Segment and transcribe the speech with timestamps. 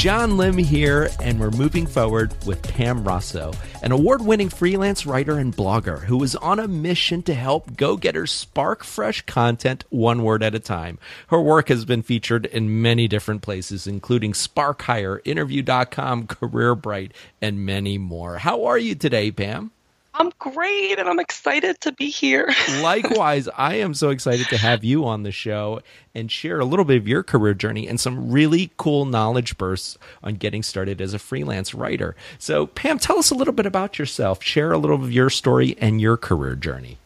[0.00, 5.36] John Lim here, and we're moving forward with Pam Rosso, an award winning freelance writer
[5.36, 10.22] and blogger who is on a mission to help go getters spark fresh content one
[10.22, 10.98] word at a time.
[11.26, 17.12] Her work has been featured in many different places, including Spark Hire, Interview.com, Career Bright,
[17.42, 18.38] and many more.
[18.38, 19.70] How are you today, Pam?
[20.14, 22.52] I'm great and I'm excited to be here.
[22.82, 25.80] Likewise, I am so excited to have you on the show
[26.14, 29.96] and share a little bit of your career journey and some really cool knowledge bursts
[30.22, 32.16] on getting started as a freelance writer.
[32.38, 34.42] So, Pam, tell us a little bit about yourself.
[34.42, 36.98] Share a little of your story and your career journey.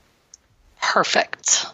[0.81, 1.67] Perfect.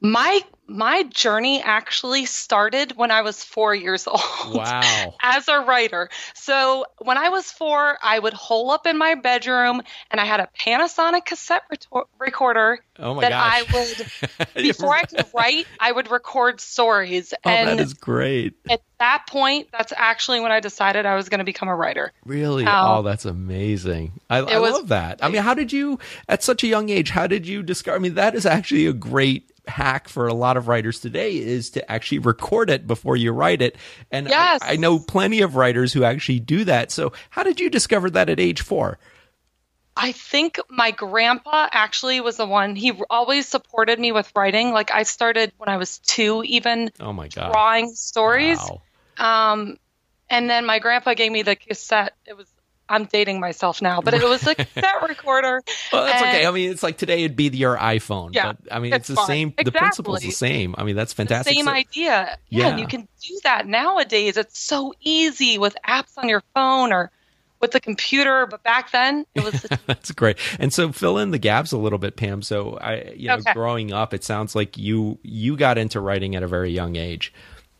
[0.00, 0.40] My
[0.72, 4.20] my journey actually started when I was four years old.
[4.54, 5.14] Wow.
[5.22, 6.08] As a writer.
[6.34, 10.40] So when I was four, I would hole up in my bedroom and I had
[10.40, 13.64] a Panasonic cassette retor- recorder oh that gosh.
[13.70, 17.34] I would, before I could write, I would record stories.
[17.44, 18.54] Oh, and that is great.
[18.70, 22.12] at that point, that's actually when I decided I was going to become a writer.
[22.24, 22.64] Really?
[22.64, 24.12] Um, oh, that's amazing.
[24.30, 25.22] I, I was- love that.
[25.22, 27.96] I mean, how did you, at such a young age, how did you discover?
[27.96, 31.70] I mean, that is actually a great hack for a lot of writers today is
[31.70, 33.76] to actually record it before you write it.
[34.10, 34.60] And Yes.
[34.62, 36.90] I, I know plenty of writers who actually do that.
[36.90, 38.98] So, how did you discover that at age four?
[39.96, 42.76] I think my grandpa actually was the one.
[42.76, 44.72] He always supported me with writing.
[44.72, 47.52] Like I started when I was two, even Oh my God.
[47.52, 48.58] drawing stories.
[48.58, 49.52] Wow.
[49.52, 49.76] Um,
[50.30, 52.14] and then my grandpa gave me the cassette.
[52.24, 52.51] It was
[52.88, 55.62] I'm dating myself now, but it was like that recorder.
[55.92, 56.46] Well, that's And- okay.
[56.46, 58.34] I mean, it's like today it'd be your iPhone.
[58.34, 59.26] Yeah, but I mean, it's it's the fine.
[59.26, 59.54] same.
[59.64, 60.74] The principle's the same.
[60.76, 61.54] I mean, that's The fantastic.
[61.54, 62.38] same So- idea.
[62.50, 62.68] Yeah, Yeah.
[62.68, 64.36] and you can do that nowadays.
[64.36, 67.10] It's so easy with apps on your phone or
[67.60, 68.46] with the computer.
[68.46, 70.36] But back then, it was the That's great.
[70.58, 72.42] And so fill in the gaps a little bit, Pam.
[72.42, 73.52] So I, you know, Okay.
[73.54, 77.32] growing up, it sounds like you you got into writing at a very young age.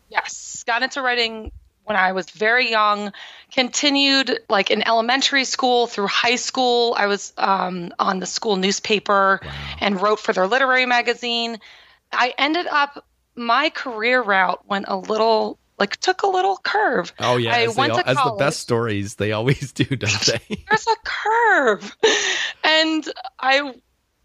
[0.08, 1.50] Yes, got into writing
[1.84, 3.12] when I was very young.
[3.52, 6.94] Continued like in elementary school through high school.
[6.98, 9.40] I was um, on the school newspaper
[9.80, 11.58] and wrote for their literary magazine.
[12.10, 13.04] I ended up
[13.34, 17.12] my career route went a little like took a little curve.
[17.18, 20.64] Oh yeah, I as, went to as the best stories they always do, don't they?
[20.68, 21.96] There's a curve,
[22.64, 23.74] and I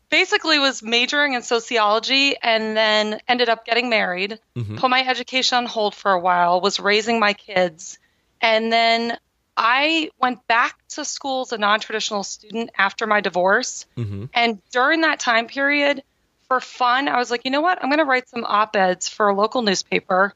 [0.09, 4.77] basically was majoring in sociology and then ended up getting married Mhm.
[4.77, 7.99] put my education on hold for a while, was raising my kids,
[8.41, 9.17] and then
[9.55, 13.85] I went back to school as a non traditional student after my divorce.
[13.95, 16.03] hmm And during that time period,
[16.47, 17.81] for fun, I was like, you know what?
[17.81, 20.33] I'm going to write some op eds for a local newspaper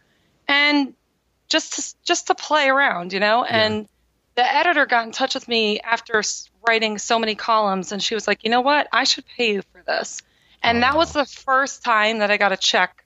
[0.48, 0.94] and
[1.48, 3.44] just to, just to play around, you know?
[3.44, 3.88] And
[4.36, 6.22] the editor got in touch with me after
[6.68, 8.88] writing so many columns, and she was like, you know what?
[8.92, 10.22] I should pay you for this.
[10.64, 13.03] And that was the first time that I got a check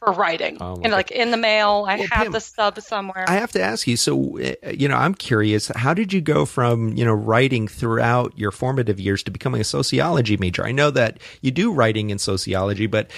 [0.00, 0.56] for writing.
[0.60, 3.24] Oh, and like in the mail, I Well, have Pam, the sub somewhere.
[3.28, 3.96] I have to ask you.
[3.96, 5.68] So, uh, you know, I'm curious.
[5.68, 9.64] How did you go from you know writing throughout your formative years to becoming a
[9.64, 10.64] sociology major?
[10.64, 13.10] I know that you do writing in sociology, but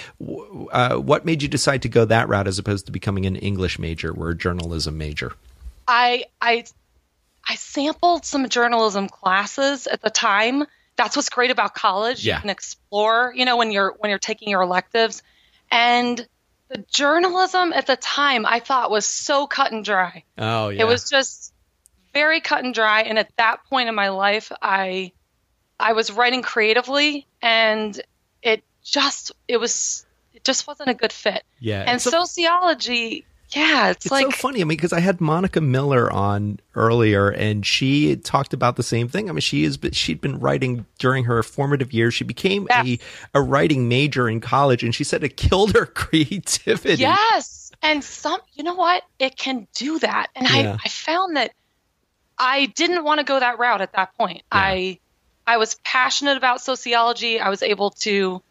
[0.71, 3.79] uh, what made you decide to go that route as opposed to becoming an English
[3.79, 5.33] major or a journalism major?
[5.87, 6.65] I I
[7.47, 10.65] I sampled some journalism classes at the time.
[10.95, 12.25] That's what's great about college.
[12.25, 12.35] Yeah.
[12.35, 15.23] You can explore, you know, when you're when you're taking your electives.
[15.71, 16.25] And
[16.69, 20.23] the journalism at the time I thought was so cut and dry.
[20.37, 21.53] Oh yeah, It was just
[22.13, 23.01] very cut and dry.
[23.01, 25.11] And at that point in my life, I
[25.79, 27.99] I was writing creatively and
[28.41, 31.43] it just it was it just wasn't a good fit.
[31.59, 31.83] yeah.
[31.87, 34.61] And so- sociology, yeah, it's, It's like so funny.
[34.61, 39.07] I mean, because I had Monica Miller on earlier, and she talked about the same
[39.07, 39.29] thing.
[39.29, 42.13] I mean, she is, but she'd been writing during her formative years.
[42.13, 42.97] She became a
[43.33, 45.85] a writing major in college, and she said it killed her
[46.33, 47.01] creativity.
[47.01, 47.71] Yes.
[47.81, 49.03] And some, you know what?
[49.19, 50.27] It can do that.
[50.35, 50.73] And Yeah.
[50.73, 51.51] I, I found that
[52.37, 54.37] I didn't want to go that route at that point.
[54.51, 54.59] Yeah.
[54.59, 54.99] I,
[55.45, 57.39] I was passionate about sociology.
[57.39, 58.41] I was able to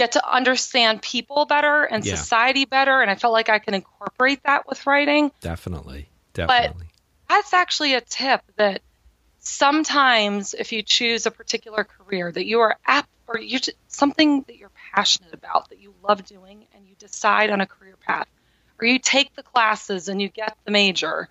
[0.00, 2.16] get to understand people better and Yeah.
[2.16, 3.02] society better.
[3.02, 5.30] And I felt like I could incorporate that with writing.
[5.40, 6.86] Definitely, definitely.
[6.86, 6.86] But
[7.28, 8.82] That's actually a tip that
[9.38, 14.56] sometimes if you choose a particular career that you are apt or you something that
[14.56, 18.26] you're passionate about that you love doing and you decide on a career path
[18.80, 21.28] or you take the classes and you get the major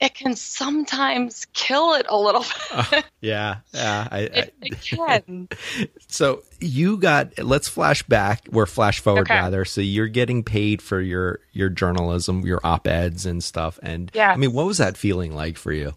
[0.00, 2.50] it can sometimes kill it a little bit.
[2.72, 5.48] Uh, yeah, yeah, I, it, it, can.
[6.08, 7.38] so you got.
[7.38, 9.34] Let's flash back, or flash forward okay.
[9.34, 9.64] rather.
[9.64, 13.78] So you're getting paid for your your journalism, your op eds and stuff.
[13.82, 15.94] And yeah, I mean, what was that feeling like for you?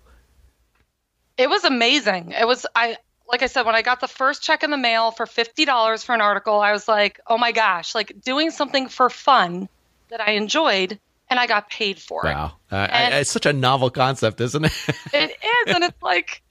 [1.37, 2.31] It was amazing.
[2.31, 2.97] It was I
[3.31, 6.03] like I said when I got the first check in the mail for fifty dollars
[6.03, 9.69] for an article, I was like, oh my gosh, like doing something for fun
[10.09, 12.33] that I enjoyed and I got paid for it.
[12.33, 14.73] Wow, uh, it's such a novel concept, isn't it?
[15.13, 16.41] it is, and it's like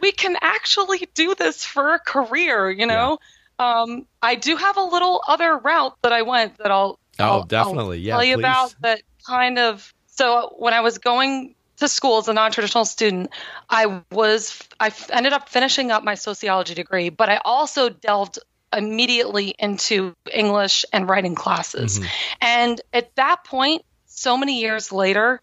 [0.00, 2.70] we can actually do this for a career.
[2.70, 3.18] You know,
[3.58, 3.82] yeah.
[3.82, 6.98] um, I do have a little other route that I went that I'll.
[7.20, 8.14] Oh, I'll, definitely, I'll yeah.
[8.14, 8.40] Tell you please.
[8.40, 9.92] about that kind of.
[10.06, 13.30] So when I was going to school as a non-traditional student,
[13.70, 18.38] I was I ended up finishing up my sociology degree, but I also delved
[18.76, 21.98] immediately into English and writing classes.
[21.98, 22.08] Mm-hmm.
[22.42, 23.82] And at that point,
[24.18, 25.40] so many years later,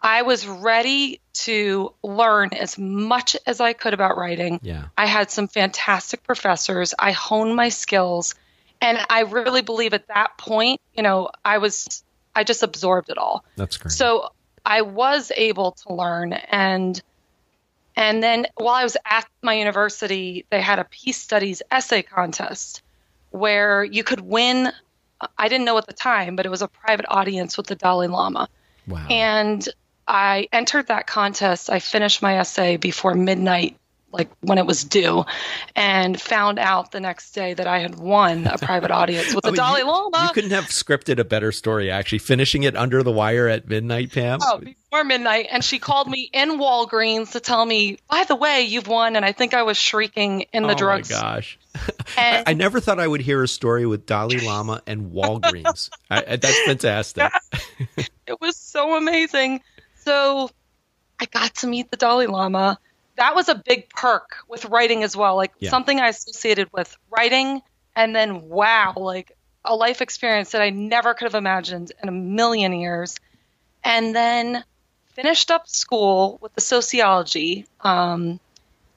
[0.00, 4.60] I was ready to learn as much as I could about writing.
[4.62, 4.84] Yeah.
[4.96, 6.94] I had some fantastic professors.
[6.98, 8.34] I honed my skills.
[8.80, 12.04] And I really believe at that point, you know, I was,
[12.34, 13.44] I just absorbed it all.
[13.56, 13.92] That's great.
[13.92, 14.30] So
[14.64, 16.32] I was able to learn.
[16.32, 17.00] And,
[17.96, 22.82] and then while I was at my university, they had a peace studies essay contest
[23.30, 24.70] where you could win
[25.36, 28.06] I didn't know at the time, but it was a private audience with the Dalai
[28.06, 28.48] Lama.
[28.86, 29.06] Wow.
[29.08, 29.68] And
[30.06, 31.70] I entered that contest.
[31.70, 33.76] I finished my essay before midnight
[34.10, 35.24] like when it was due
[35.76, 39.52] and found out the next day that I had won a private audience with the
[39.52, 40.24] mean, Dalai Lama.
[40.28, 44.12] You couldn't have scripted a better story actually finishing it under the wire at midnight,
[44.12, 44.38] Pam.
[44.42, 48.62] Oh, before midnight and she called me in Walgreens to tell me, "By the way,
[48.62, 51.12] you've won." And I think I was shrieking in the oh drugs.
[51.12, 51.58] Oh my gosh.
[52.16, 55.90] I, I, never thought I would hear a story with Dalai Lama and Walgreens.
[56.10, 57.30] I, that's fantastic.
[58.26, 59.60] it was so amazing.
[60.00, 60.50] So
[61.20, 62.78] I got to meet the Dalai Lama
[63.18, 65.36] that was a big perk with writing as well.
[65.36, 65.70] Like yeah.
[65.70, 67.60] something I associated with writing,
[67.94, 72.12] and then wow, like a life experience that I never could have imagined in a
[72.12, 73.16] million years.
[73.84, 74.64] And then
[75.10, 78.38] finished up school with the sociology, um,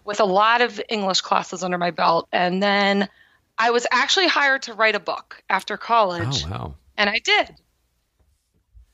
[0.05, 3.09] with a lot of English classes under my belt, and then
[3.57, 6.45] I was actually hired to write a book after college.
[6.45, 6.75] Oh wow!
[6.97, 7.55] And I did,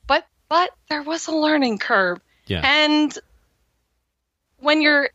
[0.06, 2.20] but but there was a learning curve.
[2.46, 2.62] Yeah.
[2.64, 3.16] And
[4.60, 5.10] when you're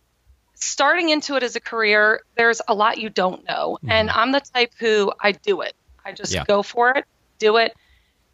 [0.63, 3.77] starting into it as a career, there's a lot you don't know.
[3.77, 3.91] Mm-hmm.
[3.91, 5.73] And I'm the type who I do it.
[6.05, 6.43] I just yeah.
[6.45, 7.05] go for it,
[7.39, 7.75] do it.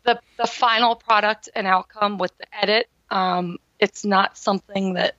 [0.04, 5.16] The the final product and outcome with the edit, um, it's not something that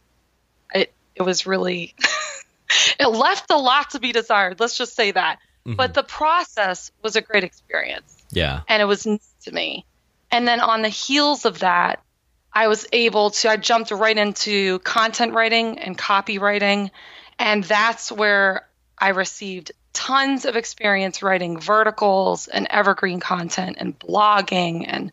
[0.74, 1.94] it it was really
[2.98, 4.58] it left a lot to be desired.
[4.58, 5.38] Let's just say that.
[5.66, 5.76] Mm-hmm.
[5.76, 8.16] But the process was a great experience.
[8.30, 8.62] Yeah.
[8.68, 9.84] And it was new to me.
[10.30, 12.02] And then on the heels of that,
[12.52, 16.90] I was able to, I jumped right into content writing and copywriting.
[17.38, 18.68] And that's where
[18.98, 25.12] I received tons of experience writing verticals and evergreen content and blogging and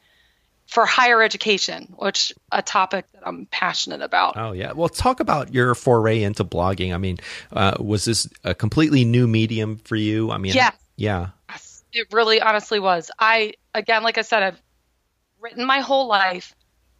[0.68, 4.36] for higher education, which a topic that I'm passionate about.
[4.38, 6.94] Oh yeah, well, talk about your foray into blogging.
[6.94, 7.18] I mean,
[7.54, 10.30] uh, was this a completely new medium for you?
[10.30, 10.75] I mean, yes.
[10.98, 13.10] yeah, yes, it really, honestly was.
[13.18, 14.62] I again, like I said, I've
[15.39, 16.54] written my whole life,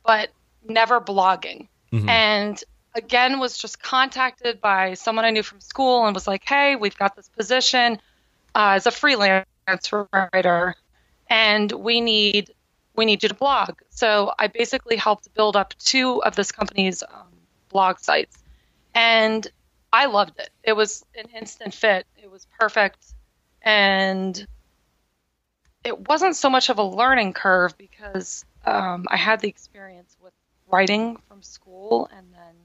[0.08, 0.30] but
[0.68, 1.68] never blogging.
[1.92, 2.10] Mm-hmm.
[2.10, 2.64] And
[2.96, 6.98] again, was just contacted by someone I knew from school and was like, hey, we've
[6.98, 8.00] got this position
[8.56, 9.46] uh, as a freelance
[10.12, 10.76] writer,
[11.30, 12.52] and we need
[12.96, 13.76] we need you to blog.
[13.92, 17.28] So I basically helped build up two of this company's um,
[17.70, 18.42] blog sites,
[18.96, 19.46] and
[19.94, 20.50] I loved it.
[20.64, 22.08] It was an instant fit.
[22.22, 23.06] It was perfect,
[23.62, 24.48] and
[25.84, 30.34] it wasn't so much of a learning curve because um, I had the experience with
[30.68, 32.56] writing from school and then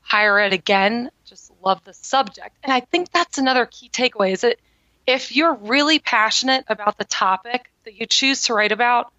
[0.00, 1.10] higher ed again.
[1.24, 2.56] Just love the subject.
[2.64, 4.58] And I think that's another key takeaway is that
[5.06, 9.12] if you're really passionate about the topic that you choose to write about,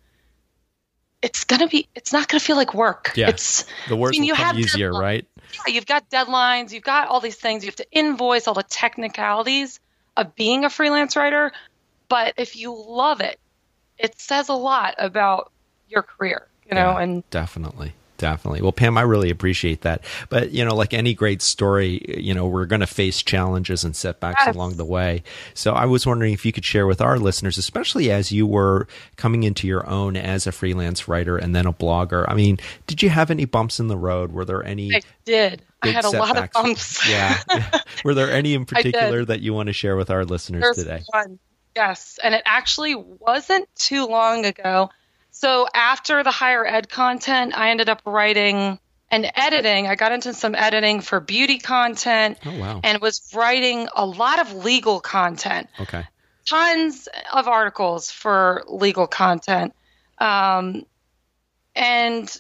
[1.22, 3.14] it's gonna be it's not gonna feel like work.
[3.16, 3.30] Yeah.
[3.30, 5.02] It's the words I mean, will come easier, deadlines.
[5.02, 5.28] right?
[5.54, 8.64] Yeah, you've got deadlines, you've got all these things, you have to invoice all the
[8.64, 9.80] technicalities
[10.18, 11.52] of being a freelance writer.
[12.10, 13.40] But if you love it,
[13.98, 15.52] it says a lot about
[15.96, 17.94] your career, you know, yeah, and definitely.
[18.18, 18.62] Definitely.
[18.62, 20.04] Well, Pam, I really appreciate that.
[20.30, 23.96] But, you know, like any great story, you know, we're going to face challenges and
[23.96, 24.56] setbacks yes.
[24.56, 25.24] along the way.
[25.54, 28.88] So I was wondering if you could share with our listeners, especially as you were
[29.18, 32.26] coming into your own as a freelance writer and then a blogger.
[32.28, 34.32] I mean, did you have any bumps in the road?
[34.32, 34.96] Were there any?
[34.96, 35.62] I did.
[35.82, 37.08] I had a lot of bumps.
[37.10, 37.38] yeah.
[38.06, 41.04] Were there any in particular that you want to share with our listeners There's today?
[41.10, 41.38] One.
[41.76, 42.18] Yes.
[42.24, 44.90] And it actually wasn't too long ago
[45.38, 48.80] so after the higher ed content, I ended up writing
[49.12, 49.86] and editing.
[49.88, 52.80] I got into some editing for beauty content Oh wow.
[52.84, 56.04] and was writing a lot of legal content Okay.
[56.50, 59.74] tons of articles for legal content.
[60.20, 60.86] Um,
[61.76, 62.34] and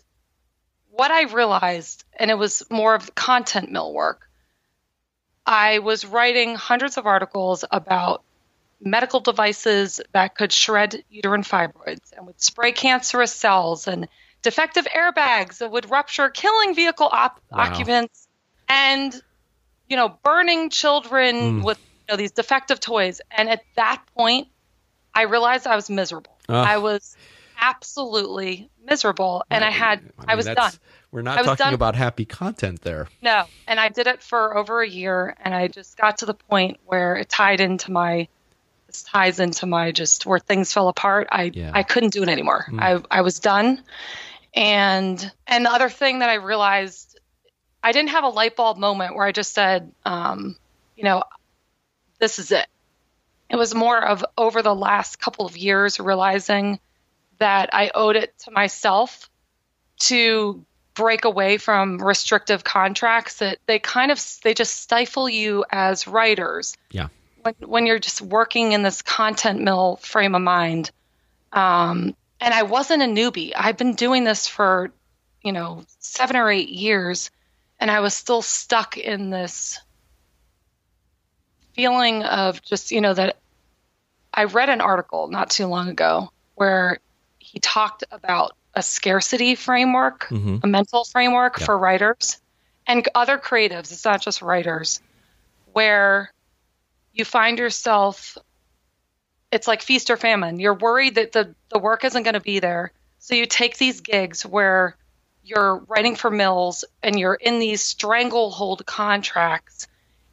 [0.91, 4.29] what I realized, and it was more of content mill work,
[5.45, 8.23] I was writing hundreds of articles about
[8.85, 14.07] medical devices that could shred uterine fibroids and would spray cancerous cells and
[14.43, 17.59] defective airbags that would rupture, killing vehicle op- Wow.
[17.63, 18.27] occupants
[18.69, 19.19] and,
[19.89, 21.63] you know, burning children Mm.
[21.63, 23.19] with you know, these defective toys.
[23.31, 24.47] And at that point,
[25.15, 26.37] I realized I was miserable.
[26.47, 26.55] Ugh.
[26.55, 27.17] I was
[27.59, 30.71] absolutely miserable, and I had I, mean, was done.
[31.11, 31.73] We're not I talking done.
[31.73, 33.07] about happy content there.
[33.21, 36.33] No, and I did it for over a year, and I just got to the
[36.33, 38.27] point where it tied into my
[38.95, 41.27] this ties into my just where things fell apart.
[41.31, 41.71] I Yeah.
[41.73, 42.65] I couldn't do it anymore.
[42.79, 43.83] I I was done,
[44.53, 47.19] and and the other thing that I realized,
[47.83, 50.55] I didn't have a light bulb moment where I just said, um,
[50.95, 51.23] you know,
[52.19, 52.67] this is it.
[53.49, 56.79] It was more of over the last couple of years realizing
[57.37, 59.29] that I owed it to myself
[59.97, 66.07] to break away from restrictive contracts that they kind of they just stifle you as
[66.07, 67.09] writers Yeah.
[67.45, 70.89] When, when you're just working in this content mill frame of mind
[71.53, 74.91] um, and i wasn't a newbie i've been doing this for
[75.43, 77.29] you know seven or eight years
[77.79, 79.79] and i was still stuck in this
[81.73, 83.37] feeling of just you know that
[84.33, 86.99] i read an article not too long ago where
[87.37, 90.63] he talked about a scarcity framework Mhm.
[90.63, 91.65] a mental framework Yeah.
[91.65, 92.39] for writers
[92.87, 94.99] and other creatives it's not just writers
[95.73, 96.31] where
[97.15, 98.37] you find yourself
[99.51, 100.59] it's like feast or famine.
[100.59, 102.91] You're worried that the, the work isn't going to be there.
[103.19, 104.97] So you take these gigs where
[105.43, 109.87] you're writing for mills and you're in these stranglehold contracts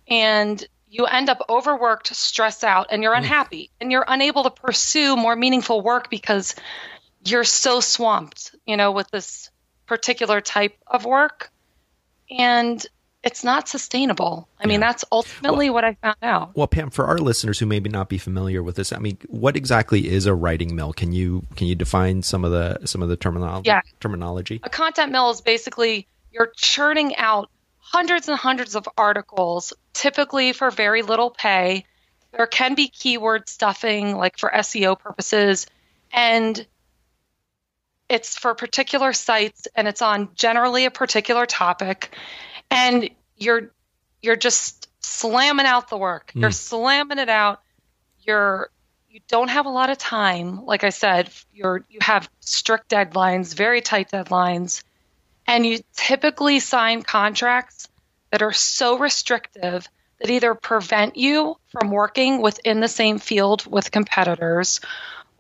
[0.09, 3.23] and you end up overworked stressed out and you're hmm.
[3.23, 6.55] unhappy and you're unable to pursue more meaningful work because
[7.25, 9.51] you're so swamped you know with this
[9.87, 11.51] particular type of work.
[12.31, 12.85] And
[13.25, 17.19] it's not sustainable i mean that's ultimately what i found out Well, Pam, for our
[17.19, 20.75] listeners who maybe not be familiar with this, I mean, what exactly is a writing
[20.75, 20.93] mill?
[20.93, 23.69] Can you can you define some of the some of the terminology?
[23.69, 23.81] Yeah.
[24.01, 24.61] Terminology.
[24.63, 30.71] a content mill is basically you're churning out hundreds and hundreds of articles, typically for
[30.71, 31.85] very little pay.
[32.33, 35.67] There can be keyword stuffing, like for SEO purposes,
[36.13, 36.67] and
[38.09, 42.15] it's for particular sites and it's on generally a particular topic.
[42.73, 43.71] And you're
[44.21, 46.33] you're just slamming out the work.
[46.35, 46.43] Mm.
[46.43, 47.61] You're slamming it out.
[48.21, 48.71] You're
[49.11, 50.65] you don't have a lot of time.
[50.65, 54.83] Like I said, you're you have strict deadlines, very tight deadlines,
[55.47, 57.89] and you typically sign contracts
[58.31, 59.87] that are so restrictive
[60.21, 64.81] that either prevent you from working within the same field with competitors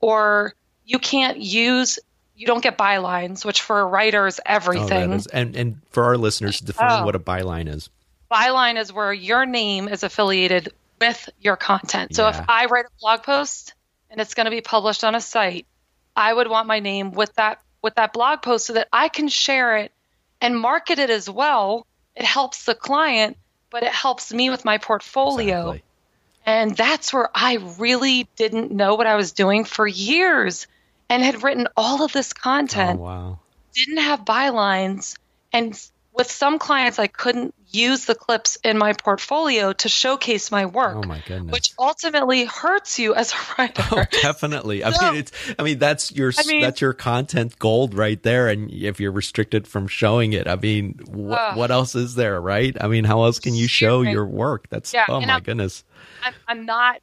[0.00, 1.98] or you can't use
[2.42, 5.12] you don't get bylines, which for a writer is Oh, everything.
[5.12, 7.04] is- and and for our listeners, define Oh.
[7.04, 7.88] what a byline is.
[8.30, 12.16] byline is where your name is affiliated with your content.
[12.16, 12.30] So Yeah.
[12.40, 13.74] if I write a blog post
[14.10, 15.66] and it's going to be published on a site,
[16.16, 19.28] I would want my name with that with that blog post so that I can
[19.28, 19.92] share it
[20.40, 21.86] and market it as well.
[22.16, 23.36] It helps the client,
[23.70, 25.58] but it helps me with my portfolio.
[25.60, 25.82] Exactly.
[26.44, 30.66] And that's where I really didn't know what I was doing for years
[31.12, 33.38] and had written all of this Oh content wow.
[33.74, 35.16] didn't have bylines
[35.52, 35.78] and
[36.14, 40.94] with some clients i couldn't use the clips in my portfolio to showcase my work
[40.96, 41.50] Oh my goodness.
[41.52, 44.84] which ultimately hurts you as a writer Oh, definitely.
[44.84, 45.32] I mean, it's.
[45.58, 48.48] I mean, that's your I mean- that's your content gold right there.
[48.48, 51.56] And if you're restricted from showing it, I mean, what Ugh.
[51.56, 52.76] what else is there, right?
[52.78, 54.68] I mean, how else can you show your work?
[54.68, 55.82] That's Yeah, oh my I'm- goodness.
[56.22, 57.00] I'm, I'm not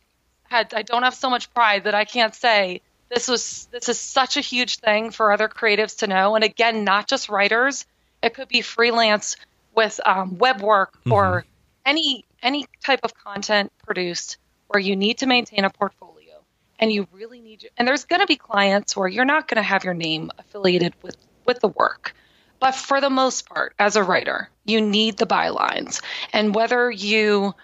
[0.52, 4.38] i don't have so much pride that i can't say this was this is such
[4.38, 6.36] a huge thing for other creatives to know.
[6.36, 7.86] And again not just writers.
[8.22, 9.36] It could be freelance
[9.76, 11.46] with um, web work or
[11.86, 14.38] any any type of content produced
[14.68, 16.36] where you need to maintain a portfolio
[16.80, 19.64] and you really need and there's going to be clients where you're not going to
[19.64, 22.14] have your name affiliated with with the work.
[22.60, 26.02] But for the most part as a writer you need the bylines.
[26.34, 27.56] And whether you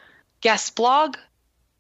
[0.42, 1.18] guest blog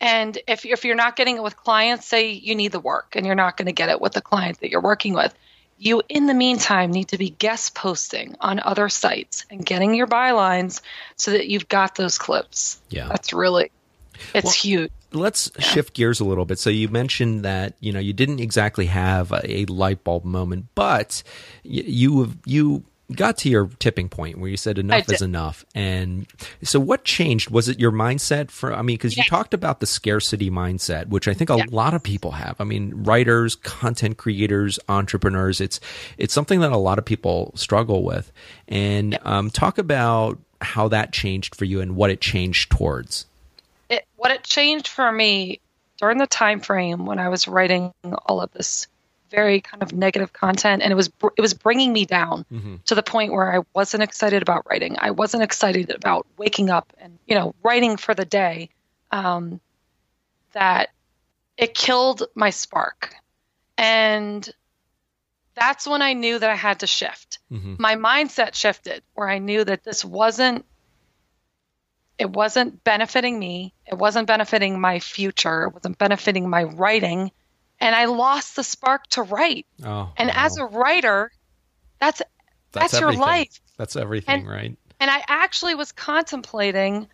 [0.01, 3.25] and if, if you're not getting it with clients, say you need the work and
[3.25, 5.33] you're not going to get it with the client that you're working with,
[5.77, 10.07] you in the meantime need to be guest posting on other sites and getting your
[10.07, 10.81] bylines
[11.15, 12.79] so that you've got those clips.
[12.89, 13.07] Yeah.
[13.07, 13.71] That's really,
[14.33, 14.91] it's Well- huge.
[15.11, 16.59] Let's shift gears a little bit.
[16.59, 20.65] So you mentioned that you know you didn't exactly have a, a light bulb moment,
[20.75, 21.23] but
[21.63, 22.83] y- you have you
[23.13, 25.65] got to your tipping point where you said enough is enough.
[25.75, 26.25] And
[26.63, 27.49] so what changed?
[27.49, 29.25] Was it your mindset for, I mean, because yes.
[29.25, 31.71] you talked about the scarcity mindset, which I think a yes.
[31.71, 32.59] lot of people have.
[32.59, 35.79] I mean, writers, content creators, entrepreneurs, it's,
[36.17, 38.31] it's something that a lot of people struggle with.
[38.67, 39.21] And yes.
[39.23, 43.27] um, talk about how that changed for you and what it changed towards.
[43.89, 45.59] It, what it changed for me
[45.97, 47.93] during the time frame when I was writing
[48.25, 48.87] all of this
[49.29, 52.75] very kind of negative content and it was it was bringing me down mm-hmm.
[52.85, 54.95] to the point where I wasn't excited about writing.
[54.99, 58.69] I wasn't excited about waking up and you know writing for the day.
[59.11, 59.61] Um,
[60.53, 60.89] that
[61.57, 63.15] it killed my spark,
[63.77, 64.47] and
[65.53, 67.39] that's when I knew that I had to shift.
[67.51, 67.75] Mm-hmm.
[67.79, 70.65] My mindset shifted where I knew that this wasn't
[72.17, 73.73] it wasn't benefiting me.
[73.85, 75.65] It wasn't benefiting my future.
[75.65, 77.31] It wasn't benefiting my writing
[77.79, 79.65] and I lost the spark to write.
[79.83, 80.33] Oh, and wow.
[80.35, 81.31] as a writer,
[81.99, 82.21] that's
[82.71, 83.61] that's, that's your life.
[83.77, 84.77] That's everything, and, right?
[84.99, 87.07] And I actually was contemplating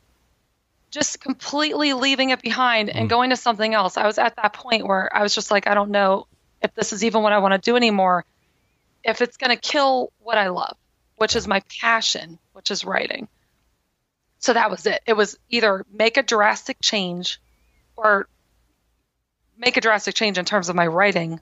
[0.91, 3.09] just completely leaving it behind and mm.
[3.09, 3.97] going to something else.
[3.97, 6.27] I was at that point where I was just like, I don't know
[6.61, 8.25] if this is even what I want to do anymore.
[9.03, 10.77] If it's going to kill what I love,
[11.15, 13.27] which is my passion, which is writing.
[14.39, 15.01] So that was it.
[15.05, 17.39] It was either make a drastic change
[17.95, 18.27] or
[19.57, 21.39] make a drastic change in terms of my writing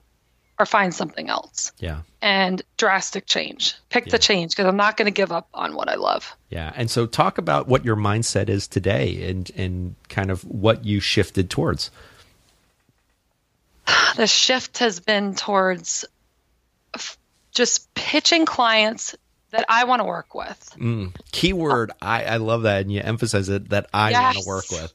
[0.60, 1.72] or find something else.
[1.78, 2.02] Yeah.
[2.20, 3.74] And drastic change.
[3.88, 4.12] Pick yeah.
[4.12, 6.36] the change because I'm not going to give up on what I love.
[6.50, 6.70] Yeah.
[6.76, 11.00] And so talk about what your mindset is today and and kind of what you
[11.00, 11.90] shifted towards.
[14.16, 16.04] The shift has been towards
[16.94, 17.16] f-
[17.52, 19.14] just pitching clients
[19.50, 20.76] that I want to work with.
[20.78, 21.14] Mm.
[21.32, 22.82] Keyword, I, I love that.
[22.82, 24.22] And you emphasize it that I yes.
[24.22, 24.92] want to work with.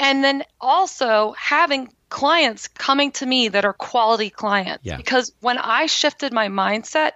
[0.00, 4.84] And then also having clients coming to me that are quality clients.
[4.84, 4.98] Yeah.
[4.98, 7.12] Because when I shifted my mindset,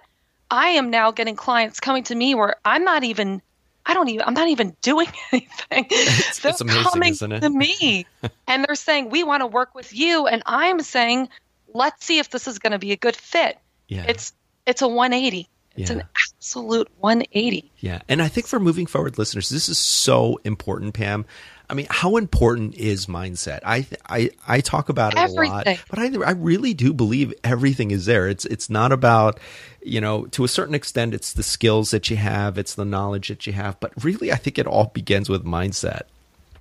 [0.49, 3.43] I am now getting clients coming to me where I'm not even
[3.85, 5.85] I don't even I'm not even doing anything.
[5.91, 8.07] It's, they're it's amazing, coming to me
[8.47, 11.29] and they're saying, We want to work with you and I'm saying,
[11.73, 13.59] let's see if this is going to be a good fit.
[13.87, 14.05] Yeah.
[14.07, 14.33] It's
[14.65, 15.47] it's a 180.
[15.75, 15.97] It's yeah.
[15.97, 16.03] an
[16.35, 17.71] absolute 180.
[17.77, 18.01] Yeah.
[18.09, 21.25] And I think for moving forward listeners, this is so important, Pam.
[21.69, 23.59] I mean, how important is mindset?
[23.65, 25.51] I I I talk about it everything.
[25.51, 28.27] a lot, but I I really do believe everything is there.
[28.27, 29.39] It's it's not about
[29.81, 33.27] you know to a certain extent it's the skills that you have, it's the knowledge
[33.27, 36.03] that you have, but really I think it all begins with mindset.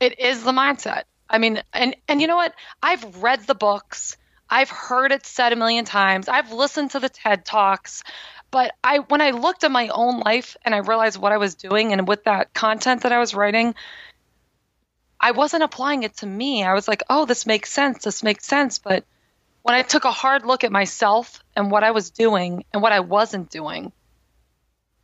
[0.00, 1.04] It is the mindset.
[1.30, 2.54] I mean, and and you know what?
[2.82, 4.16] I've read the books.
[4.50, 6.28] I've heard it said a million times.
[6.28, 8.02] I've listened to the TED Talks.
[8.50, 11.54] But I when I looked at my own life and I realized what I was
[11.54, 13.74] doing and with that content that I was writing,
[15.20, 16.62] I wasn't applying it to me.
[16.62, 18.04] I was like, oh, this makes sense.
[18.04, 18.78] This makes sense.
[18.78, 19.04] But
[19.62, 22.92] when I took a hard look at myself and what I was doing and what
[22.92, 23.92] I wasn't doing,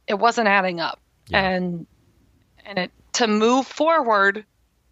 [0.06, 1.00] it wasn't adding up.
[1.28, 1.48] Yeah.
[1.48, 1.86] And
[2.64, 4.44] and it to move forward,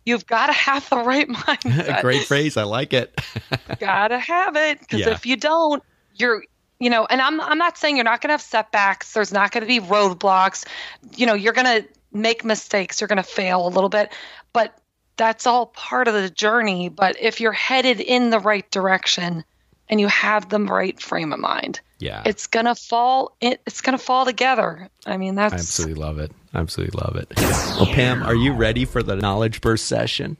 [0.05, 1.99] you've got to have the right mindset.
[1.99, 2.57] A great phrase.
[2.57, 3.21] I like it.
[3.79, 5.11] got to have it because yeah.
[5.11, 5.83] if you don't,
[6.15, 6.45] you're
[6.79, 9.13] you know, and I'm I'm not saying you're not going to have setbacks.
[9.13, 10.67] There's not going to be roadblocks.
[11.15, 13.01] You know, you're going to make mistakes.
[13.01, 14.13] You're going to fail a little bit,
[14.53, 14.77] but
[15.21, 16.89] that's all part of the journey.
[16.89, 19.45] But if you're headed in the right direction
[19.87, 23.37] and you have the right frame of mind, yeah, it's gonna fall.
[23.39, 24.89] It, it's gonna fall together.
[25.05, 26.33] I mean, that's I absolutely love it.
[26.55, 27.31] I absolutely love it.
[27.37, 30.39] Well, Pam, are you ready for the knowledge burst session?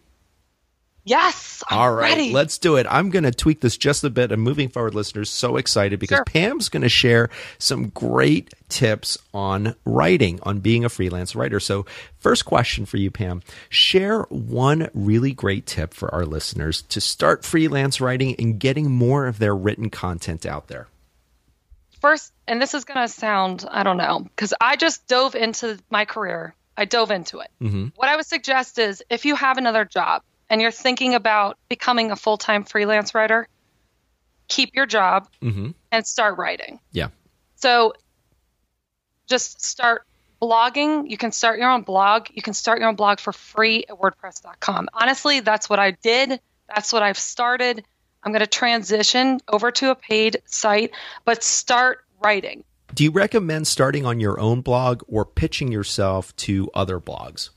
[1.11, 1.65] Yes.
[1.69, 2.31] I'm All right, ready.
[2.33, 2.87] let's do it.
[2.89, 4.31] I'm going to tweak this just a bit.
[4.31, 6.25] And moving forward, listeners, so excited because sure.
[6.25, 11.59] Pam's going to share some great tips on writing, on being a freelance writer.
[11.59, 11.85] So,
[12.21, 17.45] first question for you, Pam share one really great tip for our listeners to start
[17.45, 20.87] freelance writing and getting more of their written content out there.
[22.01, 25.77] First, and this is going to sound, I don't know, because I just dove into
[25.91, 26.55] my career.
[26.77, 27.51] I dove into it.
[27.61, 27.89] Mm-hmm.
[27.97, 32.11] What I would suggest is if you have another job, and you're thinking about becoming
[32.11, 33.49] a full time freelance writer,
[34.49, 35.71] keep your job mm-hmm.
[35.93, 36.81] and start writing.
[36.91, 37.09] Yeah.
[37.55, 37.95] So
[39.29, 40.07] just start
[40.43, 41.09] blogging.
[41.09, 42.27] You can start your own blog.
[42.33, 44.89] You can start your own blog for free at WordPress.com.
[44.93, 46.41] Honestly, that's what I did.
[46.69, 47.85] That's what I've started.
[48.23, 50.91] I'm going to transition over to a paid site,
[51.25, 52.65] but start writing.
[52.93, 57.51] Do you recommend starting on your own blog or pitching yourself to other blogs?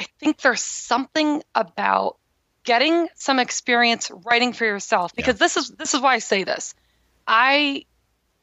[0.00, 2.16] I think there's something about
[2.64, 5.44] getting some experience writing for yourself because yeah.
[5.44, 6.74] this is this is why I say this.
[7.26, 7.84] I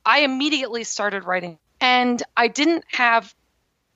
[0.06, 3.34] I immediately started writing and I didn't have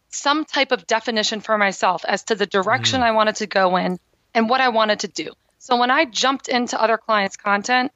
[0.10, 3.04] some type of definition for myself as to the direction mm.
[3.04, 4.00] I wanted to go in
[4.34, 5.32] and what I wanted to do.
[5.60, 7.92] So when I jumped into other clients' content,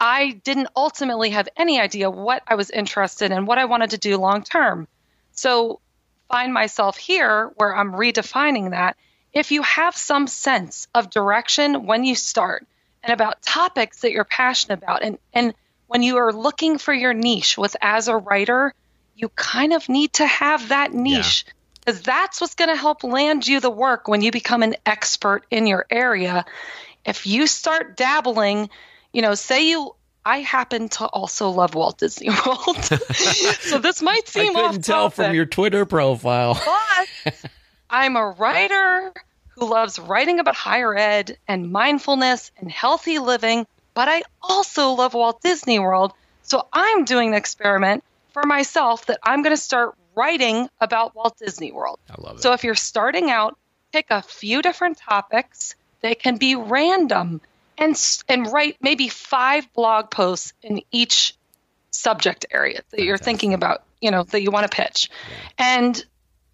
[0.00, 3.98] I didn't ultimately have any idea what I was interested in, what I wanted to
[3.98, 4.88] do long term.
[5.30, 5.78] So
[6.28, 8.96] find myself here where I'm redefining that.
[9.32, 12.66] If you have some sense of direction when you start
[13.02, 15.54] and about topics that you're passionate about, and, and
[15.86, 18.72] when you are looking for your niche with as a writer,
[19.16, 21.44] you kind of need to have that niche
[21.80, 22.14] because yeah.
[22.14, 25.66] that's what's going to help land you the work when you become an expert in
[25.66, 26.44] your area.
[27.04, 28.70] If you start dabbling,
[29.12, 29.94] you know, say you
[30.26, 32.82] I happen to also love Walt Disney World.
[33.14, 36.60] so this might seem I couldn't tell from your Twitter profile.
[36.64, 37.34] but
[37.90, 39.12] I'm a writer
[39.50, 45.14] who loves writing about higher ed and mindfulness and healthy living, but I also love
[45.14, 46.12] Walt Disney World.
[46.42, 51.36] So I'm doing an experiment for myself that I'm going to start writing about Walt
[51.38, 51.98] Disney World.
[52.10, 52.42] I love it.
[52.42, 53.56] So if you're starting out,
[53.92, 55.74] pick a few different topics.
[56.00, 57.40] They can be random
[57.78, 57.96] and
[58.28, 61.34] and write maybe five blog posts in each
[61.90, 65.10] subject area that you're thinking about, you know, that you want to pitch.
[65.58, 66.04] And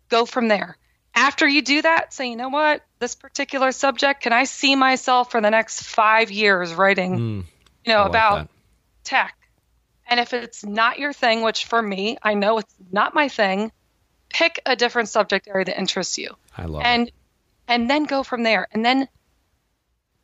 [0.09, 0.77] go from there.
[1.15, 5.31] After you do that, say, you know what, this particular subject, can I see myself
[5.31, 7.45] for the next five years writing, mm,
[7.85, 8.49] you know, like about that.
[9.05, 9.35] tech?
[10.07, 13.73] And if it's not your thing, which for me, I know it's not my thing,
[14.29, 16.37] pick a different subject area that interests you.
[16.57, 17.15] I love and, it.
[17.67, 18.69] And then go from there.
[18.73, 19.09] And then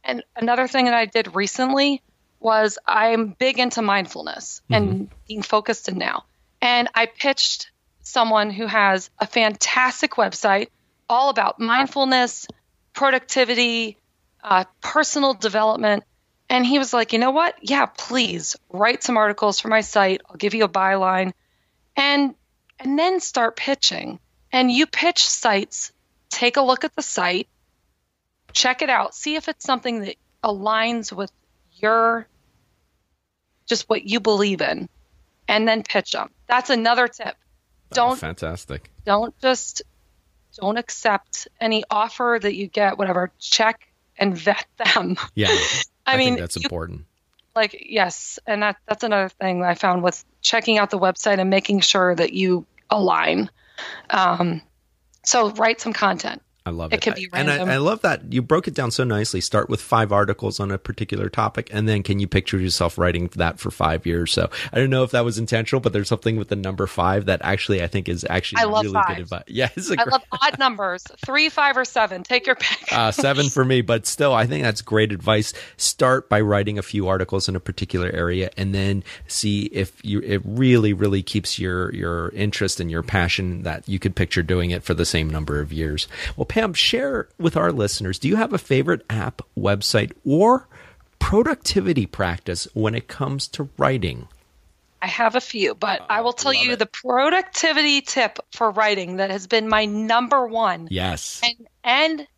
[0.06, 2.00] and another thing that I did recently
[2.40, 4.74] was I'm big into mindfulness mm-hmm.
[4.74, 6.24] and being focused in now.
[6.62, 7.70] And I pitched
[8.02, 10.68] someone who has a fantastic website
[11.08, 12.46] all about mindfulness,
[12.92, 13.96] productivity,
[14.42, 16.04] uh, personal development.
[16.48, 17.56] And he was like, you know what?
[17.60, 20.20] Yeah, please write some articles for my site.
[20.30, 21.32] I'll give you a byline,
[21.96, 22.36] and
[22.78, 24.20] and then start pitching.
[24.52, 25.90] And you pitch sites.
[26.28, 27.48] Take a look at the site
[28.56, 29.14] check it out.
[29.14, 31.30] See if it's something that aligns with
[31.74, 32.26] your
[33.66, 34.88] just what you believe in,
[35.46, 36.30] and then pitch them.
[36.46, 37.36] That's another tip.
[37.92, 38.90] Don't oh, fantastic.
[39.04, 39.82] Don't just
[40.58, 42.98] don't accept any offer that you get.
[42.98, 45.16] Whatever, check and vet them.
[45.34, 45.48] Yeah,
[46.06, 47.04] I, I mean that's you, important.
[47.54, 51.50] Like yes, and that that's another thing I found with checking out the website and
[51.50, 53.50] making sure that you align.
[54.08, 54.62] Um,
[55.24, 56.40] so write some content.
[56.66, 56.96] I love it.
[56.96, 57.60] It can be random.
[57.60, 59.40] And I, I, love that you broke it down so nicely.
[59.40, 63.30] Start with five articles on a particular topic, and then can you picture yourself writing
[63.36, 64.32] that for five years?
[64.32, 67.26] So I don't know if that was intentional, but there's something with the number five
[67.26, 69.06] that actually I think is actually I really five.
[69.06, 69.42] good advice.
[69.48, 70.10] Yeah, I great...
[70.10, 72.24] love odd numbers: three, five, or seven.
[72.24, 72.92] Take your pick.
[72.92, 75.52] uh, seven for me, but still, I think that's great advice.
[75.76, 80.18] Start by writing a few articles in a particular area, and then see if you
[80.22, 84.72] it really, really keeps your your interest and your passion that you could picture doing
[84.72, 86.08] it for the same number of years.
[86.36, 86.46] Well.
[86.56, 90.66] Pam, share with our listeners do you have a favorite app, website, or
[91.18, 94.26] productivity practice when it comes to writing?
[95.02, 96.78] I have a few, but oh, I will tell you it.
[96.78, 100.88] the productivity tip for writing that has been my number one.
[100.90, 101.42] Yes.
[101.44, 102.28] And and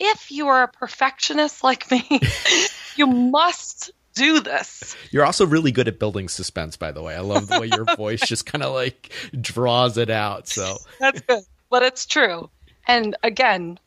[0.00, 2.20] if you are a perfectionist like me,
[2.96, 4.96] you must do this.
[5.12, 7.14] You're also really good at building suspense, by the way.
[7.14, 10.48] I love the way your voice just kind of like draws it out.
[10.48, 12.50] So that's good, but it's true.
[12.88, 13.78] And again,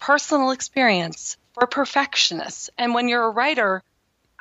[0.00, 2.70] personal experience for perfectionists.
[2.76, 3.82] And when you're a writer,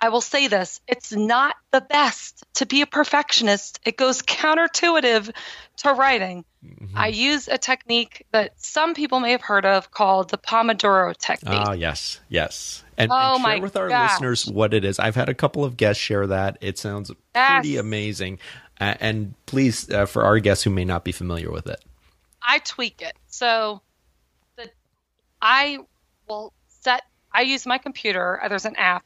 [0.02, 3.80] I will say this it's not the best to be a perfectionist.
[3.86, 5.32] It goes counterintuitive
[5.78, 6.44] to writing.
[6.66, 6.98] Mm-hmm.
[6.98, 11.54] I use a technique that some people may have heard of called the Pomodoro technique.
[11.54, 12.84] Ah, yes, yes.
[12.98, 14.14] And, oh and share with our gosh.
[14.14, 14.98] listeners what it is.
[14.98, 16.58] I've had a couple of guests share that.
[16.62, 17.52] It sounds yes.
[17.52, 18.40] pretty amazing.
[18.80, 21.84] Uh, and please, uh, for our guests who may not be familiar with it,
[22.42, 23.16] I tweak it.
[23.28, 23.82] So
[25.42, 25.80] I
[26.28, 27.04] will set.
[27.32, 28.42] I use my computer.
[28.44, 29.04] Uh, there's an app.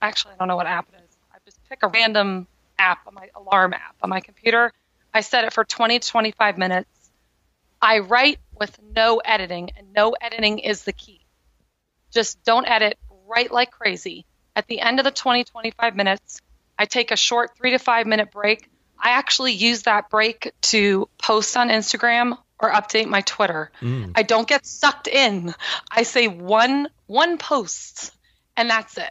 [0.00, 1.16] Actually, I don't know what app it is.
[1.32, 2.46] I just pick a random
[2.78, 4.72] app on my alarm app on my computer.
[5.14, 6.88] I set it for 20 to 25 minutes.
[7.80, 11.20] I write with no editing, and no editing is the key.
[12.10, 12.98] Just don't edit.
[13.26, 14.24] Write like crazy.
[14.54, 16.40] At the end of the 20 25 minutes,
[16.78, 18.68] I take a short three to five minute break.
[18.98, 23.70] I actually use that break to post on Instagram or update my Twitter.
[23.80, 24.12] Mm.
[24.14, 25.54] I don't get sucked in.
[25.90, 28.14] I say one one post
[28.56, 29.10] and that's it.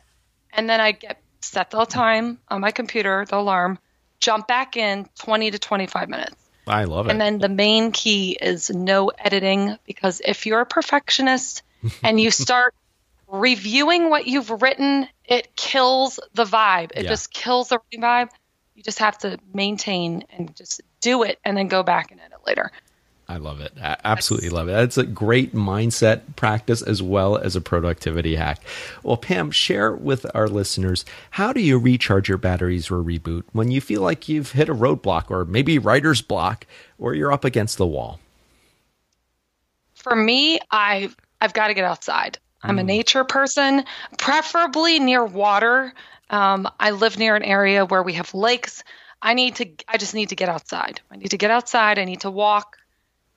[0.54, 3.80] And then I get set the time on my computer, the alarm,
[4.20, 6.36] jump back in 20 to 25 minutes.
[6.68, 7.12] I love it.
[7.12, 11.64] And then the main key is no editing because if you're a perfectionist
[12.04, 12.74] and you start
[13.28, 16.92] reviewing what you've written, it kills the vibe.
[16.96, 17.10] It yeah.
[17.10, 18.30] just kills the vibe.
[18.76, 22.40] You just have to maintain and just do it and then go back and edit
[22.46, 22.72] later.
[23.32, 23.72] I love it.
[23.82, 24.74] I absolutely love it.
[24.74, 28.60] That's a great mindset practice as well as a productivity hack.
[29.04, 33.72] Well, Pam, share with our listeners how do you recharge your batteries or reboot when
[33.72, 36.68] you feel like you've hit a roadblock or maybe writer's block
[37.00, 38.20] or you're up against the wall?
[39.96, 42.38] For me, I've I've got to get outside.
[42.62, 43.86] I'm a nature person,
[44.20, 45.94] preferably near water.
[46.30, 48.84] Um, I live near an area where we have lakes.
[49.22, 49.70] I need to.
[49.88, 51.00] I just need to get outside.
[51.10, 51.98] I need to get outside.
[51.98, 52.78] I need to walk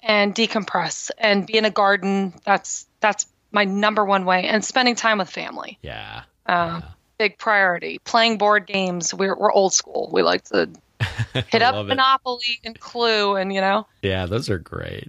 [0.05, 2.35] and decompress and be in a garden.
[2.45, 4.45] That's that's my number one way.
[4.45, 5.79] And spending time with family.
[5.83, 6.23] Yeah.
[6.47, 6.85] Um,
[7.19, 7.99] Big priority.
[8.05, 9.15] Playing board games.
[9.15, 10.11] We're we're old school.
[10.13, 10.69] We like to
[11.33, 11.85] hit up it.
[11.85, 13.87] Monopoly and Clue, and you know.
[14.03, 15.09] Yeah, those are great.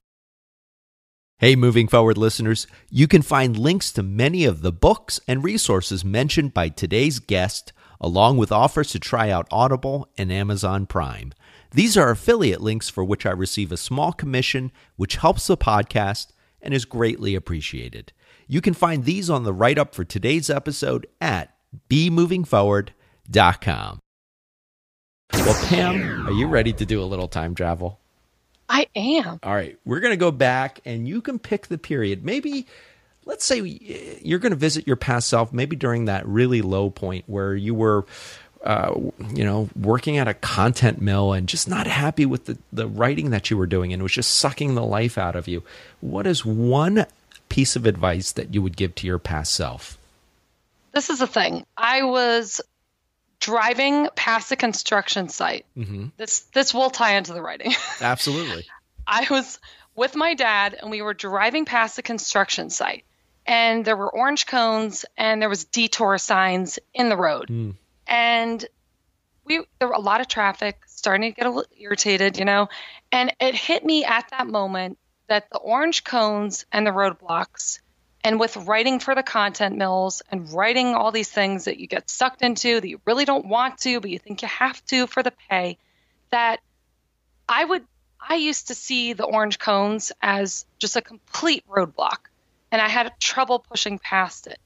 [1.40, 6.06] Hey, moving forward listeners, you can find links to many of the books and resources
[6.06, 11.34] mentioned by today's guest, along with offers to try out Audible and Amazon Prime.
[11.72, 16.28] These are affiliate links for which I receive a small commission, which helps the podcast
[16.62, 18.14] and is greatly appreciated.
[18.48, 21.56] You can find these on the write up for today's episode at
[21.90, 24.00] bemovingforward.com.
[25.34, 28.00] Well, Pam, are you ready to do a little time travel?
[28.70, 29.40] I am.
[29.44, 32.24] All right, we're going to go back and you can pick the period.
[32.24, 32.68] Maybe,
[33.26, 37.26] let's say you're going to visit your past self, maybe during that really low point
[37.28, 38.06] where you were,
[38.64, 38.94] uh,
[39.34, 43.32] you know, working at a content mill and just not happy with the, the writing
[43.32, 45.64] that you were doing and it was just sucking the life out of you.
[46.02, 47.06] What is one
[47.50, 49.98] piece of advice that you would give to your past self?
[50.92, 51.66] This is the thing.
[51.76, 52.62] I was
[53.40, 55.66] driving past a construction site.
[55.78, 56.08] Mm-hmm.
[56.18, 57.74] This this will tie into the writing.
[58.02, 58.66] Absolutely.
[59.06, 59.60] I was
[59.96, 63.04] with my dad and we were driving past a construction site
[63.46, 67.50] and there were orange cones and there was detour signs in the road.
[67.50, 67.76] Mm.
[68.08, 68.66] And
[69.46, 72.70] we there were a lot of traffic, starting to get a little irritated, you know.
[73.12, 77.80] And it hit me at that moment that the orange cones and the roadblocks
[78.24, 82.10] and with writing for the content mills and writing all these things that you get
[82.10, 85.22] sucked into that you really don't want to, but you think you have to for
[85.22, 85.78] the pay,
[86.32, 86.60] that
[87.48, 87.86] I would
[88.28, 92.18] I used to see the orange cones as just a complete roadblock.
[92.72, 94.60] And I had trouble pushing past it.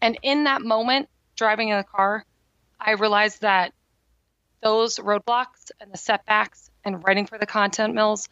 [0.00, 2.24] And in that moment, driving in the car,
[2.80, 3.72] I realized that
[4.62, 8.28] those roadblocks and the setbacks and writing for the content mills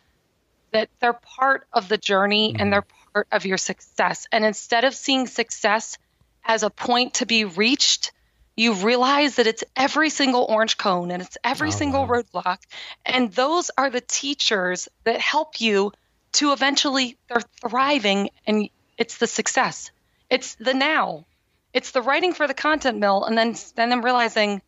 [0.73, 2.71] that they're part of the journey and mm-hmm.
[2.71, 4.27] they're part of your success.
[4.33, 5.99] And instead of seeing success
[6.45, 8.13] as a point to be reached,
[8.57, 12.23] you realize that it's every single orange cone and it's every Oh, single wow.
[12.23, 12.59] roadblock.
[13.05, 15.93] And those are the teachers that help you
[16.33, 19.91] to eventually they're thriving and it's the success.
[20.31, 21.27] It's the now.
[21.73, 24.63] It's the writing for the content mill and then then them realizing,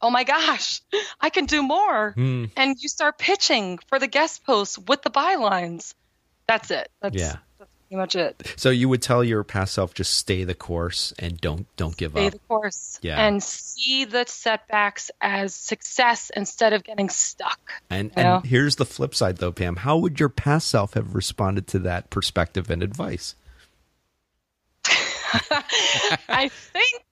[0.00, 0.80] oh my gosh,
[1.20, 2.12] I can do more.
[2.12, 2.46] Hmm.
[2.56, 5.94] And you start pitching for the guest posts with the bylines.
[6.46, 6.90] That's it.
[7.02, 7.36] That's, Yeah.
[7.58, 8.54] that's pretty much it.
[8.56, 12.12] So you would tell your past self just stay the course and don't don't give
[12.12, 12.32] Stay up.
[12.32, 12.98] Stay the course.
[13.02, 13.22] Yeah.
[13.26, 17.60] And see the setbacks as success instead of getting stuck.
[17.90, 18.36] And You know?
[18.36, 19.76] and here's the flip side though, Pam.
[19.76, 23.34] How would your past self have responded to that perspective and advice?
[26.28, 27.02] I think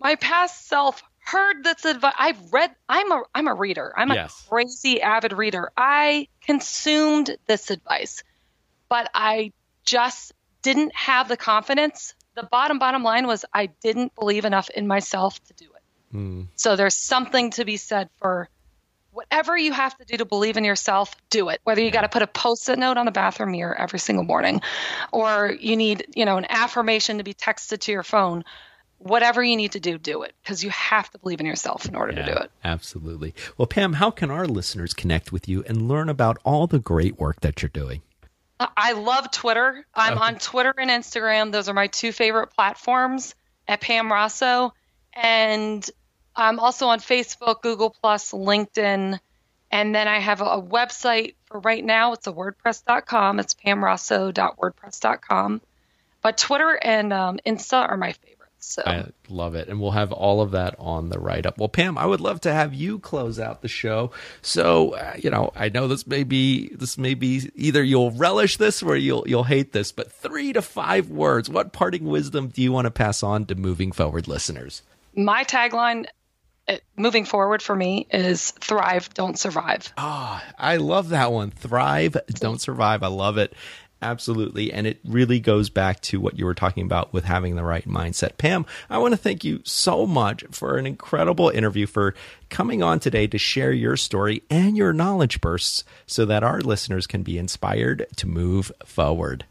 [0.00, 2.14] my past self heard this advice.
[2.18, 2.74] I've read.
[2.88, 3.22] I'm a.
[3.34, 3.92] I'm a reader.
[3.96, 5.70] I'm a crazy avid reader.
[5.76, 8.22] I consumed this advice,
[8.88, 9.52] but I
[9.84, 12.14] just didn't have the confidence.
[12.34, 15.82] The bottom bottom line was I didn't believe enough in myself to do it.
[16.12, 16.42] Hmm.
[16.56, 18.48] So there's something to be said for
[19.12, 21.60] whatever you have to do to believe in yourself, do it.
[21.64, 24.62] Whether you got to put a post-it note on the bathroom mirror every single morning
[25.12, 28.42] or you need, you know, an affirmation to be texted to your phone,
[28.98, 31.94] whatever you need to do, do it because you have to believe in yourself in
[31.94, 32.50] order to do it.
[32.64, 33.34] Absolutely.
[33.58, 37.18] Well, Pam, how can our listeners connect with you and learn about all the great
[37.18, 38.00] work that you're doing?
[38.60, 39.84] I- I love Twitter.
[39.94, 40.22] I'm Okay.
[40.24, 41.52] on Twitter and Instagram.
[41.52, 43.34] Those are my two favorite platforms
[43.68, 44.72] at Pam Rosso.
[45.14, 45.88] And
[46.34, 49.18] I'm also on Facebook, Google Plus, LinkedIn.
[49.70, 52.12] And then I have a, a website for right now.
[52.12, 53.40] It's a WordPress.com.
[53.40, 55.60] It's pamrosso.wordpress.com.
[56.20, 58.38] But Twitter and um, Insta are my favorites.
[58.58, 59.68] So I love it.
[59.68, 61.58] And we'll have all of that on the write up.
[61.58, 64.12] Well, Pam, I would love to have you close out the show.
[64.40, 68.58] So, uh, you know, I know this may be this may be either you'll relish
[68.58, 71.50] this or you'll you'll hate this, but 3 to 5 words.
[71.50, 74.82] What parting wisdom do you want to pass on to moving forward listeners?
[75.14, 76.06] my tagline
[76.96, 79.92] moving forward for me is thrive, don't survive.
[79.96, 81.50] Ah, I love that one.
[81.50, 83.02] Thrive, don't survive.
[83.02, 83.54] I love it.
[84.02, 84.72] Absolutely.
[84.72, 87.86] And it really goes back to what you were talking about with having the right
[87.86, 88.36] mindset.
[88.36, 92.14] Pam, I want to thank you so much for an incredible interview, for
[92.50, 97.06] coming on today to share your story and your knowledge bursts so that our listeners
[97.06, 99.44] can be inspired to move forward.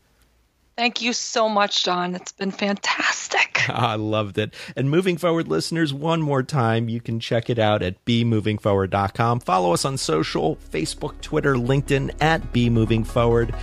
[0.78, 2.16] Thank you so much, John.
[2.16, 3.66] It's been fantastic.
[3.70, 4.54] I loved it.
[4.76, 9.42] And moving forward, listeners, one more time, you can check it out at bemovingforward.com.
[9.42, 13.54] Follow us on social Facebook, Twitter, LinkedIn at Be Moving Forward.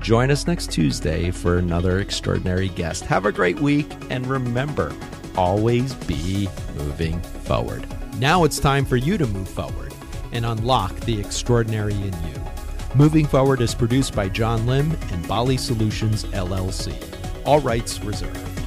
[0.00, 3.04] Join us next Tuesday for another extraordinary guest.
[3.04, 4.94] Have a great week, and remember,
[5.36, 7.86] always be moving forward.
[8.18, 9.94] Now it's time for you to move forward
[10.32, 12.53] and unlock the extraordinary in you.
[12.96, 16.94] Moving Forward is produced by John Lim and Bali Solutions LLC.
[17.44, 18.63] All rights reserved.